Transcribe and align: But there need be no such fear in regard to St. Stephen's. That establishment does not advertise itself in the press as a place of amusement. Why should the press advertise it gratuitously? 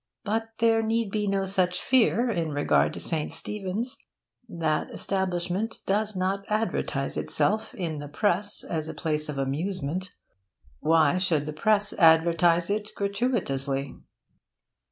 But 0.23 0.53
there 0.57 0.81
need 0.81 1.11
be 1.11 1.27
no 1.27 1.45
such 1.45 1.79
fear 1.79 2.27
in 2.31 2.49
regard 2.53 2.91
to 2.95 2.99
St. 2.99 3.31
Stephen's. 3.31 3.99
That 4.49 4.89
establishment 4.89 5.81
does 5.85 6.15
not 6.15 6.43
advertise 6.49 7.17
itself 7.17 7.75
in 7.75 7.99
the 7.99 8.07
press 8.07 8.63
as 8.63 8.87
a 8.87 8.95
place 8.95 9.29
of 9.29 9.37
amusement. 9.37 10.15
Why 10.79 11.19
should 11.19 11.45
the 11.45 11.53
press 11.53 11.93
advertise 11.93 12.71
it 12.71 12.89
gratuitously? 12.95 13.95